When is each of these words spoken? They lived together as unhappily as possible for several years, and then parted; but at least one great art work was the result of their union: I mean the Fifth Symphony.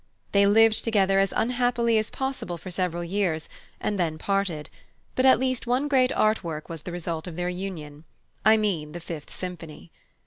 They 0.31 0.47
lived 0.47 0.83
together 0.83 1.19
as 1.19 1.31
unhappily 1.37 1.99
as 1.99 2.09
possible 2.09 2.57
for 2.57 2.71
several 2.71 3.03
years, 3.03 3.47
and 3.79 3.99
then 3.99 4.17
parted; 4.17 4.67
but 5.13 5.27
at 5.27 5.37
least 5.37 5.67
one 5.67 5.87
great 5.87 6.11
art 6.13 6.43
work 6.43 6.69
was 6.69 6.81
the 6.81 6.91
result 6.91 7.27
of 7.27 7.35
their 7.35 7.49
union: 7.49 8.05
I 8.43 8.57
mean 8.57 8.93
the 8.93 8.99
Fifth 8.99 9.31
Symphony. 9.31 9.91